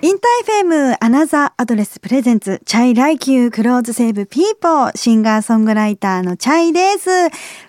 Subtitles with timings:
[0.00, 7.10] InterFM Another Address presents チャイライキュー clothes save people シンガーソングライターのチャイです。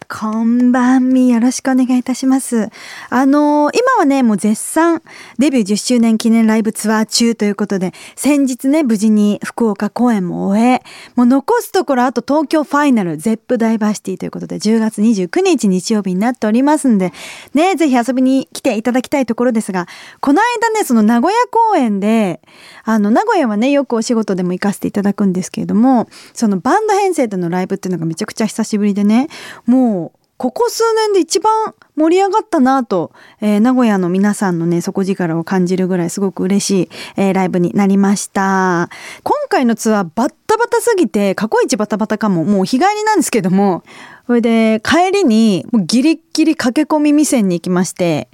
[0.07, 2.69] こんばんみよろしくお願いいたします。
[3.09, 5.01] あのー今はね、もう絶賛
[5.39, 10.83] デビュー10周年記念ライブツアー中ということで、先日ね、無事に福岡公演も終え、
[11.15, 17.11] もう残すところあと東京ファイナル、 Zepp ダイバーシティということで、10月29日日曜日になっておりますんで、
[17.53, 19.87] ね、ぜひ遊びに来ていただきたいところですが、
[20.19, 22.41] この間ね、その名古屋公演で、
[22.83, 29.29] あの、名古屋はね、よくお仕事でも行かせていただくんですけれども、そのバンド編成でのライブっていうのがめちゃくちゃ久しぶりでね、
[29.65, 30.04] もう、
[30.37, 38.89] ここ数年で一番盛り上がったなと、えー名古屋の皆さんのね、底力を感じるぐらいすごく嬉しい、えーライブになりました。
[39.23, 43.83] 今回のツアーバッタバタすぎて、過去一バタバタかも、もう日帰りなんですけども、
[44.27, 48.27] それで帰りにギリッギリ駆け込み店に行きまして、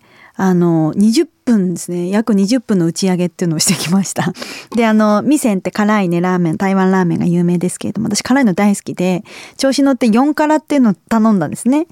[0.44, 2.10] あの、20分ですね。
[2.10, 4.34] 約20分の打ち上げっていうのをしてきました。
[4.76, 9.24] で、あの、ミセンって辛いね、ラーメン、台湾ラーメンが有名ですけれども、私辛いの大好きで、
[9.58, 11.86] 調子乗って4辛っていうのを頼んだんですね。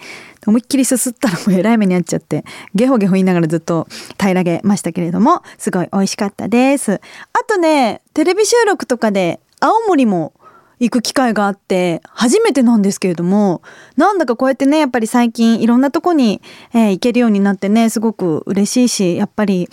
[0.47, 6.93] 思いっきりすすったらもうえらい目にあっちゃって、ゲホゲホ言いながらずっと平らげましたけれども、すごい美味しかったです。
[6.93, 6.99] あ
[7.47, 10.33] とね、テレビ収録とかで、青森も
[10.79, 13.61] 行く機会があって、初めてなんですけれども、
[13.97, 16.41] なんだかこうやってね、やっぱり最近いろんなとこに、
[16.73, 19.67] えー行けるようになってね、すごく嬉しいし、やっぱり、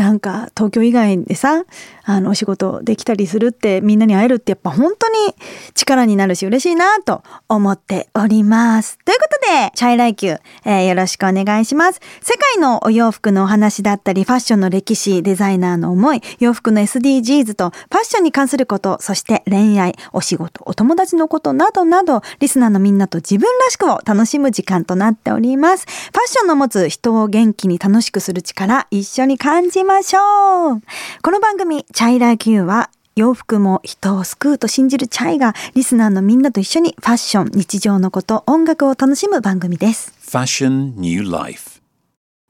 [0.00, 1.64] なんか東京以外でさ、
[2.04, 5.34] あの、お仕事できたりするって、みんなに会えるってやっぱ本当に
[5.74, 8.98] 力になるし嬉しいなと思っております。
[9.04, 12.00] ということで、チャイライキュー、えーよろしくお願いします。
[12.22, 25.84] 世界のお洋服のお話だったり、ファッションの歴史、デザイナーの思い、洋服の SDGs と、ファッションに関すること、そして恋愛、お仕事、お友達のことなどなど、リスナーのみんなと自分らしくを楽しむ時間となっております。
[25.84, 30.82] ファッションの持つ人を元気に楽しくする力、一緒に感じましょう。
[31.22, 40.14] この番組、チャイラー Q は、洋服も人を救うと信じるチャイが、リスナーのみんなと一緒にファッション、日常のこと、音楽を楽しむ番組です。
[40.20, 41.80] Fashion New Life.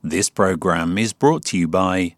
[0.04, 2.14] This program is brought to you by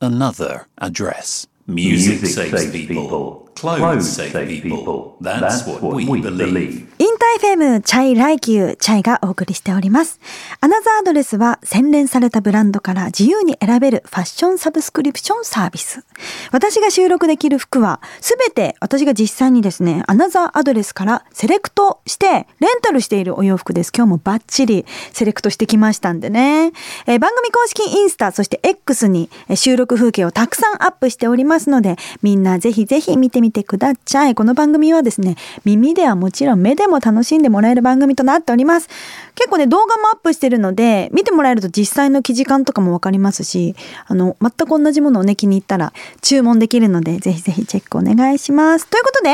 [0.00, 1.48] Another Address.
[1.66, 3.45] Music, saves people.
[3.56, 5.16] Clothes save people.
[5.22, 6.86] That's, what, we, believe.
[6.98, 10.20] InterFM チャイライキューチャイがお送りしております。
[10.60, 16.04] Another Address は洗練されたブランドから自由に選べるファッションサブスクリプションサービス。
[16.52, 22.46] 私が収録で着る服はすべて私が実際にですね、 Another Address からセレクトしてレン
[22.82, 23.92] タルしているお洋服です。
[23.94, 26.72] 今日もバッチリセレクトしてきましたんでね。
[27.06, 34.34] えー番組公式インスタ、そして X にえー収録風景をたくさんアップしておりますので、みんなぜひぜひ見てみてください。
[34.34, 38.88] この番組はですね、耳ではもちろん目でも楽しんでもらえる番組となっております。
[39.34, 43.74] 結構ね、動画もアップしてるので、見てもらえると実際の生地感とかもわかりますし、
[44.06, 45.92] あの、全く同じものをね、気に入ったら
[46.22, 48.86] 注文できるので、ぜひぜひチェックお願いします。
[48.86, 49.30] ということで、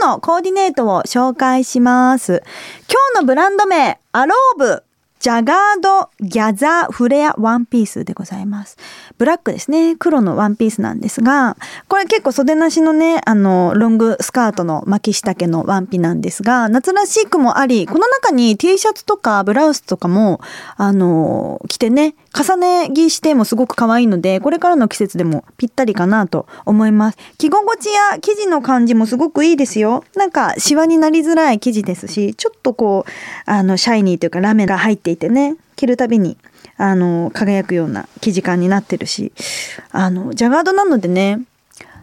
[0.00, 2.42] 今日のコーディネートを紹介します。
[2.88, 4.82] 今日のブランド名、アローブ。
[5.18, 8.76] ジャガードギャザーフレアワンピースでございます。
[9.18, 9.96] ブラックですね。
[9.96, 11.56] 黒のワンピースなんですが、
[11.88, 20.40] これ結構袖なしのね、あの、ロングスカートの巻き下丈のワンピなんですが、夏らしくもあり、この中に T シャツとかブラウスとかも、
[20.76, 27.18] あの、着てね、重ね着してもすごく可愛いので、これからの季節でもぴったりかなと思います。
[27.38, 30.04] 着心地や生地の感じもすごくいいですよ。
[30.14, 33.10] なんかシワになりづらい生地ですし、ちょっとこう、
[33.50, 36.36] あの、シャイニーというかラメが入っていてね、着るたびに、
[36.76, 39.32] あの、輝くような生地感になってるし、
[39.90, 41.40] あの、ジャガードなのでね、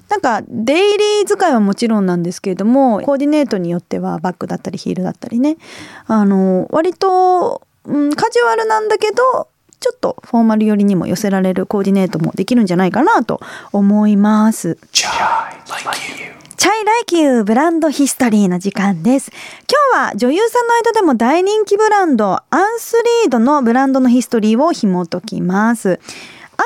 [0.10, 5.58] なんかデイリー使いはもちろんなんですけれどもコーディネートによってはバッグだったりヒールだったりね
[6.06, 9.48] あの割と、うん、カジュアルなんだけど
[9.80, 13.42] ちょっとフォーマル寄りにも寄せられるコーディネートもできるんじゃないかなと
[13.74, 14.78] 思います。
[16.64, 19.34] チャイライキューブランドヒストリーの時間です。
[19.92, 25.90] 今日は女優さんの間でも大人気ブランド、アンスリードのブランドのヒストリーを紐解きます。
[25.90, 25.98] アン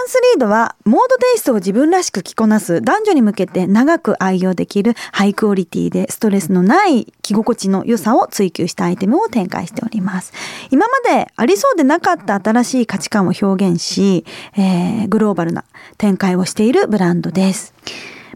[0.07, 10.31] スリードはモードテイストを自分らしく着こなす男女に向けて長く愛用できるハイクオリティでストレスのない着心地の良さを追求したアイテムを展開しております。
[10.69, 14.25] 今までありそうでなかった新しい価値観を表現し、
[14.55, 15.63] えーグローバルな
[15.97, 17.73] 展開をしているブランドです。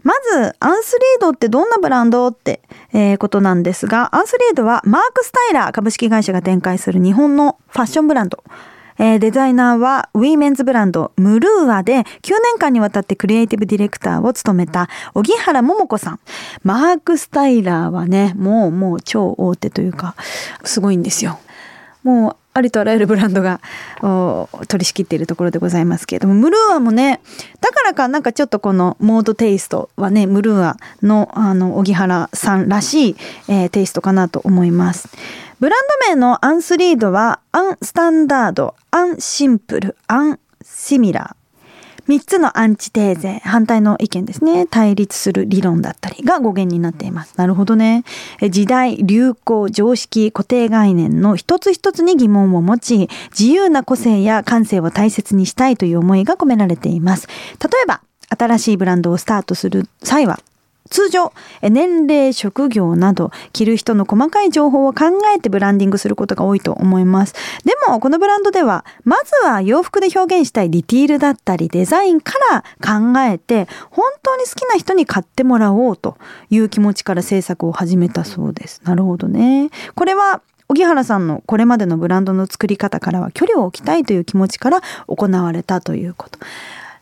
[0.02, 2.60] まず、アンスリードってどんなブランドって、
[2.92, 8.42] えーことなんですが、アンスリードはマークスタイラー株式会社が展開する日本のファッションブランド。
[8.98, 12.04] えーデザイナーはウィーメンズブランドムルーアで9
[12.44, 16.20] 年間にわたってクリエイティブディレクターを務めた小木原桃子さん。
[16.62, 20.14] マークスタイラーはね、もうもう超大手というか、
[20.64, 21.38] すごいんですよ。
[22.02, 23.60] もうありとあらゆるブランドが
[24.68, 27.20] 取り仕切っているところでございますけれども、ムルーアもね、
[27.60, 33.16] だからかなんかちょっとこのモードテイストはね、ムルーアのあの、小木原さんらしい、
[33.48, 35.08] えー、テイストかなと思います。
[35.60, 41.41] ブランド名のアンスリードは、アンスタンダード、アンシンプル、アンシミラー。
[42.12, 44.66] 3つのアンチテーゼ、反対の意見ですね。
[44.66, 47.32] 対立する理論だったりが語源になっています。
[47.38, 48.04] なるほどね。
[48.50, 57.28] 時代、流行、常識、固定概念の一つ一つに疑問を持ち、自由な個性や感性を大切にしたいという思いが込められています。
[57.58, 60.38] 例えば、新しいブランドをスタートする際は、
[60.92, 67.32] 通常、年齢、職業など、着る人の細かい情報を考えてブランディングすることが多いと思います。
[67.64, 76.18] でも、このブランドでは、まずは洋服で表現したいディティールだったり、デザインから考えて、本当に好きな人に買ってもらおうと
[76.50, 78.82] いう気持ちから制作を始めたそうです。
[78.84, 79.70] なるほどね。
[79.94, 86.38] これは、荻原さんのこれまでのブランドの作り方からは距離を置きたいという気持ちから行われたということ。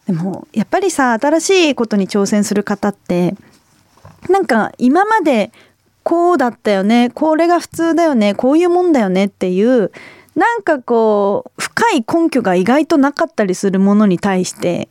[0.06, 3.36] でもやっぱりさ新しいことに挑戦する方って
[4.28, 5.52] なんか今まで
[6.02, 9.92] こうだったよねこれが普通だよねこういうもんだよねっていう
[10.34, 14.88] なんかこう深い根拠が意外となかったりするものに対して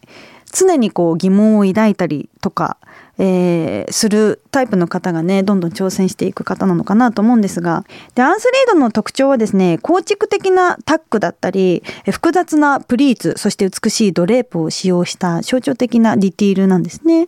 [0.51, 2.77] 常にこう疑問を抱いたりとか、
[3.17, 7.85] えー、するタイプの方がねどんどん挑戦していく方なのかなと思うんですが
[8.15, 17.27] でアンスリードの特徴はですね構築的なタックだったり複雑なプリーツそして美しいドレープを使用した象徴的なディティールなんですね。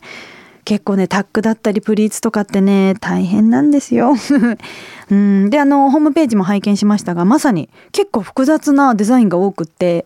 [0.66, 4.14] 結構ねタックだったりプリーツとかってね大変なんですよ。
[5.10, 10.06] うんであのホームページも拝見しましたがまさに結構複雑なデザインが多くって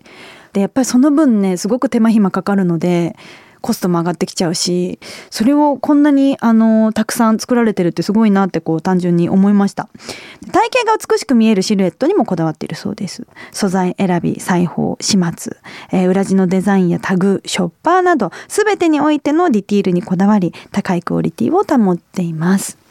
[0.53, 3.15] でやっぱりその分ねすごく手間暇かかるので
[3.65, 4.99] コストも上がってきちゃうし
[5.31, 9.89] それをこんなにあのたくさん作られてるってすごいなってこう単純に思いました。
[10.51, 13.25] 体型が美しく見えるシルエットにもこだわっているそうです。
[13.51, 15.57] 素材選び裁縫始末、
[15.91, 22.84] えー、裏地のデザインやタグショッパーなど全てにおいてのディティールにこだわり高いクオリティを保っています。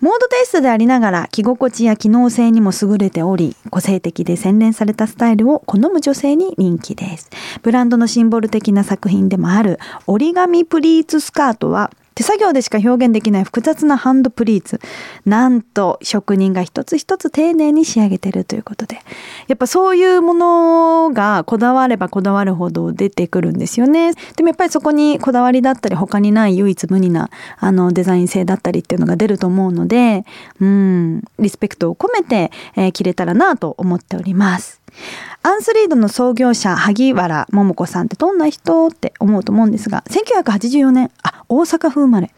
[0.00, 7.28] モードテイストでありながら着心地や機能性にも優れており、個性的で洗練されたスタイルを好む女性に人気です。
[7.62, 14.80] ブランドのシンボル的な作品でもある折り紙プリーツスカートは手作業でしか表現できない複雑なハンドプリーツ。
[15.24, 18.98] なんと職人が一つ一つ丁寧に仕上げてるということで。
[19.46, 24.14] やっぱそういうものがこだわればこだわるほど出てくるんですよね。
[24.34, 30.24] でもやっぱりそこにこだわりだったり他にない唯一無二なあのデザイン性だったりっていうのが出ると思うので、
[30.58, 34.82] うん、リスペクトを込めて、えー、着れたらなと思っております。
[35.42, 42.30] アンスリードの創業者萩原桃子さんってどんな人って思うと思うんですが1984年あ大阪府生まれ。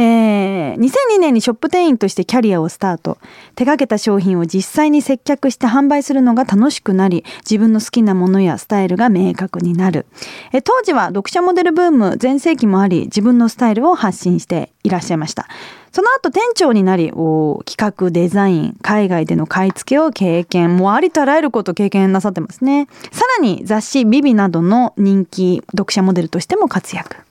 [0.00, 3.18] えー、2002年にショップ店員としてキャリアをスタート。
[3.56, 10.06] 手掛けた商品を実際に接客して販売するのが楽しくなり自分の好きなものやスタイルが明確になる、
[10.52, 15.48] えー、当時は読者モデルブーム全盛期もあり自分のスタイルを発信していらっしゃいました。
[15.90, 22.86] その後店長になり企画デザイン海外での買い付けを経験もうありとあらゆることを経験なさってますね。
[23.10, 27.27] さらに雑誌ビビなどの人気読者モデルとしても活躍。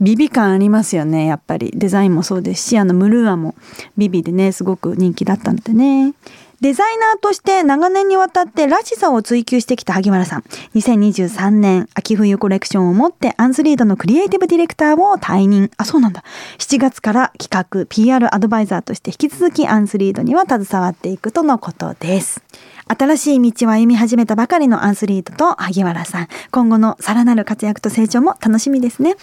[0.00, 3.54] ビビ感ありますよねやっぱりデザインもそうですしあのムルーアも
[3.96, 6.14] ビビでねすごく人気だったのでね
[6.60, 10.40] デザイナーとして長年にわたってらしさを追求してきた萩原さん。
[10.74, 15.70] 2023年秋冬コレクションをもってアンスリードのクリエイティブディレクターを退任。
[15.76, 16.24] あ、そうなんだ。
[16.58, 22.42] 7月から企画 PR アドバイザーとして引き続きアンスリードには携わっていくとのことです。
[22.88, 26.28] 新しい道を歩み始めたばかりのアンスリートと萩原さん。
[26.52, 29.16] 今後のさらなる活躍と成長も楽しみですね。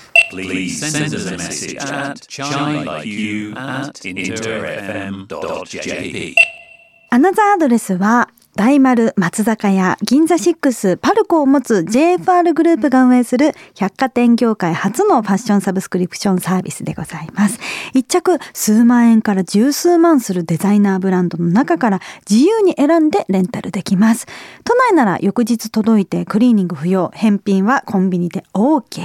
[7.09, 17.59] アナザーアドレスは大丸松坂屋銀座6パルコを持つ JFR グループが運営する百貨店業界初のファッションサブスクリプションサービスでございます。
[17.95, 24.27] 一着数万円から十数万するデザイナーブランドの中から自由に選んでレンタルできます。
[24.63, 29.01] 都内なら翌日届いてクリーニング不要、返品はコンビニで OK。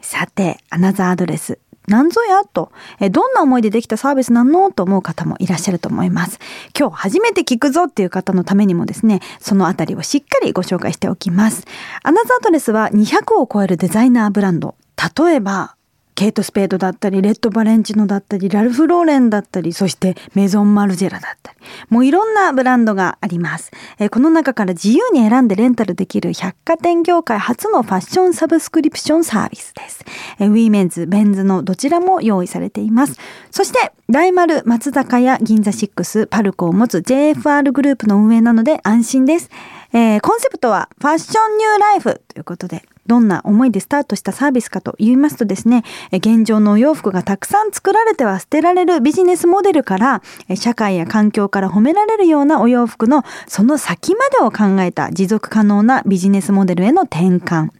[0.00, 1.58] さて、アナザーアドレス
[1.90, 2.70] なんぞやと、
[3.00, 6.38] えどんな思いでできたサービスなのと思う方もいらっしゃると思います。
[6.78, 11.64] 今日初めて聞くぞっていう方のためにもですね、そのあたりをしっかりご紹介しておきます。
[12.04, 14.76] アナザードレスは200を超えるデザイナーブランド。
[15.18, 15.74] 例えば、
[16.20, 21.58] ケイト・スペードだったり、レッド・バレンチノだったり、ラルフ・ローレンだったり、そしてメゾン・マルジェラだったり、
[21.88, 23.70] もういろんなブランドがあります。
[23.98, 30.04] えー、この中から自由に選んでレンタルできる百貨店業界初のファッションサブスクリプションサービスです。
[30.40, 33.18] えー、ウィメンズ、メンズのどちらも用意されています。
[33.50, 39.48] そして、大丸、松坂屋、 GINZA SIX、パルコを持つ JFR グループの運営なので安心です。
[39.94, 50.22] えー、コンセプトは Fashion New Life ということで、どんな思いでスタートしたサービスかと言いますとですね、現状のお洋服がたくさん作られては捨てられるビジネスモデルから、
[50.54, 57.70] 社会や環境から褒められるようなお洋服のその先までを考えた持続可能なビジネスモデルへの転換。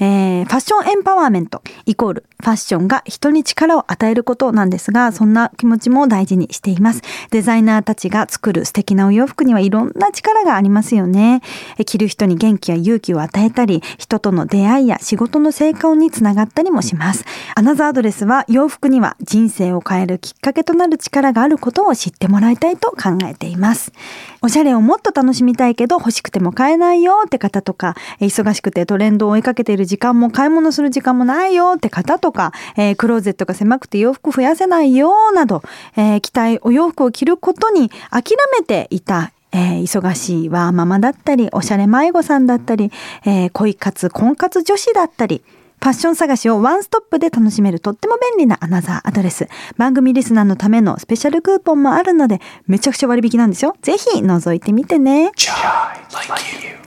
[0.00, 7.02] えー、ファッションエンパワーメントイコールファッションが人に力を与えることなんですが、そんな気持ちも大事にしています。
[7.30, 11.42] デザイナーたちが作る素敵なお洋服にはいろんな力がありますよね。
[11.84, 17.24] 着る人に元気や勇気を与えたり、人との出会いや仕事の成功につながったりもします。
[17.54, 23.92] アナザードレスは洋服には人生を変えるきっかけとなる力があることを知ってもらいたいと考えています。
[24.40, 35.62] おしゃれをもっと楽しみたいけど欲しくても買えないよって方とか、忙しくてトレンドを追いかけている時間も買い物する時間もないよって方とか、えー、クローゼットが狭くて洋服増やせないよなど、
[35.96, 42.90] えー、着たいお洋服を着ることに諦めていたえー、忙しいワーママだったり、おしゃれ迷子さんだったり、
[43.24, 45.42] えー、恋活、婚活女子だったり、
[45.80, 49.48] ファッション探しをワンストップで楽しめるとっても便利なアナザーアドレス。
[49.76, 53.76] 番組リスナーのためのスペシャルクーポンもあるので、めちゃくちゃ割引なんですよ。
[53.80, 55.30] ぜひ覗いてみてね。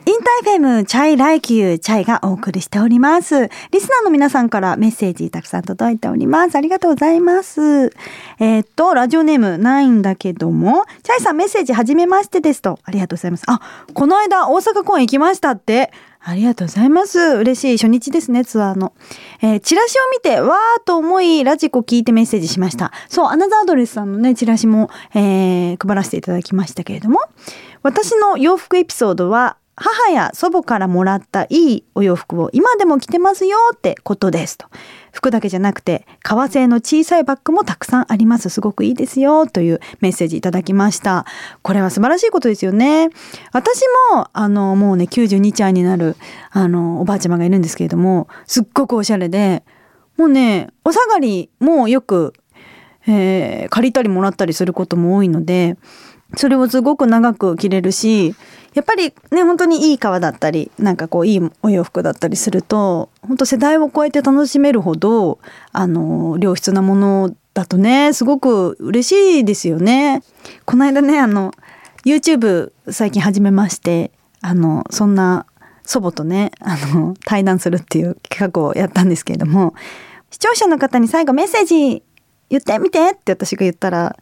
[0.04, 3.50] InterFM チャイライキュー、チャイがお送りしております。
[3.72, 6.56] リスナーの皆さんからメッセージたくさん届いております。
[6.56, 7.92] ありがとうございます。
[8.40, 12.80] えー、っと、ラジオネームないんだけども、チャイさんメッセージはじめましてですと。
[12.84, 13.44] ありがとうございます。
[13.48, 13.62] あ、
[13.94, 15.92] この間大阪公演行きましたって。
[16.24, 17.20] ありがとうございます。
[17.20, 18.94] 嬉しい初日ですね、ツアーの。
[19.42, 22.92] えー、チラシを見て、わーと思い、ラジコ聞いてメッセージしました。
[23.10, 27.22] そう、アナザードレスさんのね、チラシも、えー、配らせていただきましたけれども、
[27.82, 34.58] 私の洋服エピソードは、母や祖母からもらったいいお洋服を今でも着てますよってことです。
[34.58, 34.68] と。
[35.12, 38.50] 服だけじゃなくて革製の小さいバッグもたくさんあります。
[38.50, 41.26] すごくいいですよというメッセージいただきました。
[41.64, 43.10] これは素晴らしいことですよね。
[43.54, 43.82] 私
[44.14, 46.16] もあのもうね92歳になる
[46.52, 49.64] あのおばあちゃまがいるんですけれどもすっごくおしゃれで。
[50.18, 52.34] もうねお下がりもよく、
[53.08, 55.78] えー、借りたりもらったりすることも多いので
[56.36, 58.36] それをすごく長く着れるし
[58.74, 65.40] やっぱりね本当にいい革だったりなんかこういいお洋服だったりすると本当世代を超えて楽しめるほど
[65.72, 70.24] あの良質なものだとねすごく嬉しいですよね。
[70.66, 71.52] この間ねあの
[72.06, 74.12] YouTube 最近始めまして
[74.42, 75.46] あのそんな
[75.84, 79.74] 祖母とねあの対談するっていう企画をやったんですけれども
[80.30, 82.04] 視聴者の方に最後メッセージ
[82.50, 84.18] 言ってみてって私が言ったら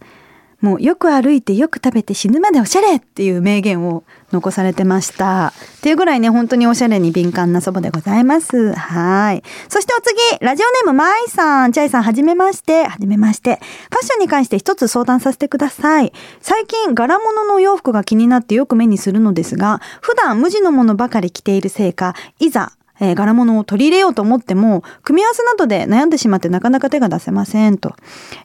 [0.62, 5.48] もうよく歩いてよく食べて死ぬまでおしゃれっていう名言を残されてました。
[5.48, 8.74] っていうぐらいね、本当におしゃれに敏感な祖母でございます。
[8.74, 9.44] はい。
[9.70, 13.56] そしてお次、ラジオネームまいさん、チャイさん、はじめまして、はじめまして。
[13.56, 16.14] ファッションに関して一つ相談させてください。
[16.42, 27.96] 最近、柄物のお洋服が気になってよく目にするのですが、普段無地のものばかり着ているせいか、いざえー、柄物を取り入れようと思っても、組み合わせなどで悩んでしまってなかなか手が出せませんと。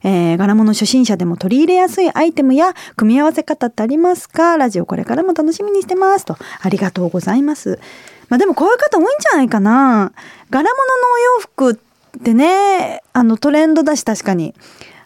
[0.02, 4.56] えー、柄物初心者でも取り入れやすいアイテムや組み合わせ方ってありますか？
[4.56, 6.36] ラジオこれからも楽しみにしてますと。
[6.60, 7.78] ありがとうございます。
[8.28, 10.12] まあでもこういう方多いんじゃないかな。
[10.50, 14.54] 柄物のお洋服ってね、あのトレンドだし確かに。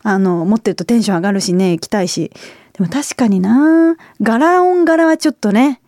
[0.05, 2.31] あの、持ってるとテンション上がるしね、着たいし。
[2.73, 5.81] でも確かにな柄オン柄はちょっとね、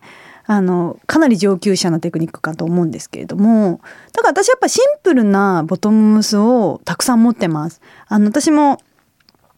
[0.51, 3.79] あのかなり上級者なテクニックかと思うんですけれども
[4.11, 7.79] だから私やっぱシンプルなボトムスをたくさん持ってます。
[8.07, 8.81] あの私も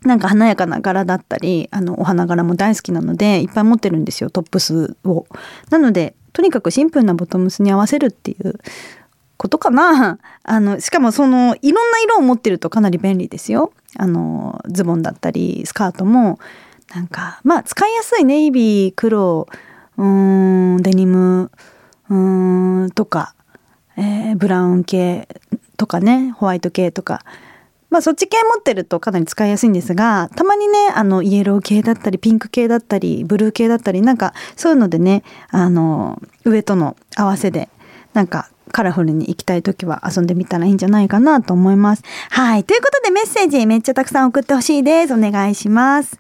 [0.04, 5.26] なんか華やかな柄だったりあのお花柄も大好きなのでいっぱい持ってるんですよトップスを。
[5.72, 8.60] なのでとにかくシンプルなボトムスに合わせるっていう
[9.38, 10.20] ことかな。
[10.44, 13.74] あのしかもそのいろんな色を持ってるとかなり便利ですよ。
[13.98, 16.38] あのズボンだったりスカートも
[16.94, 19.48] なんかまあ使いやすいネイビー黒
[19.98, 21.52] うんデニム
[22.10, 22.16] う
[22.86, 23.36] んとか、
[23.98, 25.28] えー、ブラウン系
[25.78, 27.24] とかねホワイト系とか。
[27.90, 35.22] まあそっち系持ってるとかなり使いやすいんですがたまにねあのイエロー系だったりピンク系だったりブルー系だったりなんかそういうのでね
[35.52, 37.70] あの上との合わせで
[38.14, 42.04] なんかカラフルに行きたい時は遊んでみたらいいんじゃないかなと思います。
[42.30, 42.64] はい。
[42.64, 45.14] ということでメッセージめっちゃたくさん送ってほしいです。
[45.14, 46.18] お願いします。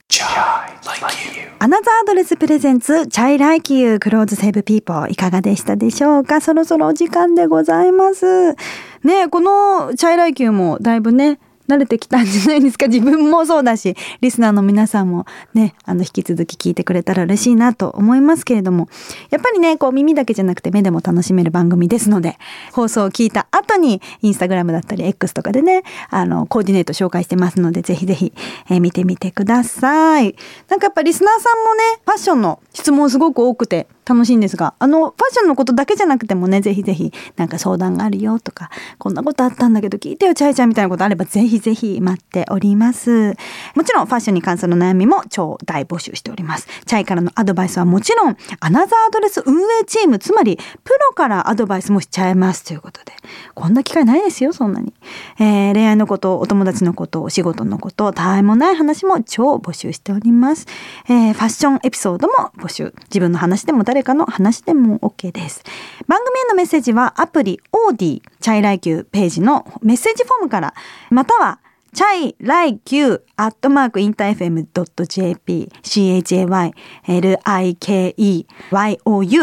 [1.59, 6.41] アナザーアドレス presents、チャイライキュー、 Clothes Save People、いかがでしたでしょうか？
[6.41, 8.55] そろそろお時間でございます。
[9.03, 12.87] ね、このチャイライキューもだいぶね、慣れてきたんじゃないですか？
[12.93, 18.87] 自分もそうだしリスナーの皆さんもねあの引き続き聞いてくれたら嬉しいなと思いますけれども。
[19.29, 22.37] やっぱりねこう耳だけじゃなくて目でも楽しめる番組ですので
[22.71, 28.33] 放送を聞いた後にインスタグラムだったり X とかでねあのコーディネート紹介してますのでぜひぜひ、
[28.69, 30.35] えー、見てみてください。
[30.69, 43.35] なんかやっぱリスナーさんもねファッションの質問すごく多くて楽しいんですがあのファッションのことだけじゃなくてもねぜひぜひなんか相談があるよとかこんなことあったんだけど聞いてよチャイちゃんみたいなことあればぜひぜひ待っております。
[43.75, 46.67] もちろんファッションに関する悩みも超大募集しております。
[46.85, 53.13] チャイからのアドバイスはもちろんアナザーアドレス運営チームつまりプロからアドバイスもしちゃいますということで。
[53.55, 54.93] こんな機会ないですよそんなに、
[55.39, 60.65] えー、恋愛のことお友達のことお仕事のことたわいもない話も超募集しております、
[61.07, 62.93] えー、ファッションエピソードも募集。
[63.05, 65.63] 自分の話でも大誰かの話でも OK です。
[66.07, 70.73] 番組へのメッセージはアプリオーディチャイライキューページのメッセージフォームから
[71.11, 71.59] または
[71.93, 76.73] チャイライキューアットマークインター FM.jp CHAY
[77.05, 78.47] LIKEYOU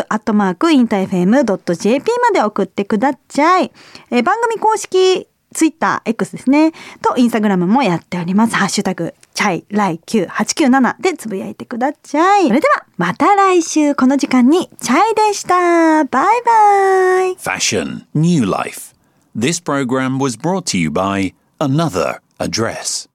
[0.08, 3.70] アットマークインター FM.jp まで送ってください。
[4.10, 6.72] え番組公式ツイッター X ですね。
[7.02, 8.56] と、インスタグラムもやっております。
[8.56, 12.46] ハッシュタグ、チャイライキュー897でつぶやいてください。
[12.48, 16.04] それでは、また来週この時間に、チャイでした。
[16.04, 17.34] バイバイ。
[17.36, 18.94] Fashion, New Life.
[19.36, 23.08] This program was brought to you by Another Address.